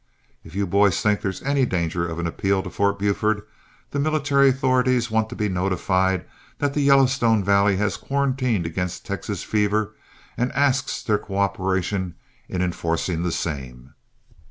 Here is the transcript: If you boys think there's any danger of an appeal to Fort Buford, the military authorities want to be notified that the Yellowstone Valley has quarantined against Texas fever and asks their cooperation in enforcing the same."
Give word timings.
If 0.43 0.55
you 0.55 0.65
boys 0.65 0.99
think 0.99 1.21
there's 1.21 1.43
any 1.43 1.63
danger 1.63 2.07
of 2.07 2.17
an 2.17 2.25
appeal 2.25 2.63
to 2.63 2.71
Fort 2.71 2.97
Buford, 2.97 3.43
the 3.91 3.99
military 3.99 4.49
authorities 4.49 5.11
want 5.11 5.29
to 5.29 5.35
be 5.35 5.47
notified 5.47 6.25
that 6.57 6.73
the 6.73 6.81
Yellowstone 6.81 7.43
Valley 7.43 7.75
has 7.77 7.97
quarantined 7.97 8.65
against 8.65 9.05
Texas 9.05 9.43
fever 9.43 9.93
and 10.37 10.51
asks 10.53 11.03
their 11.03 11.19
cooperation 11.19 12.15
in 12.49 12.63
enforcing 12.63 13.21
the 13.21 13.31
same." 13.31 13.93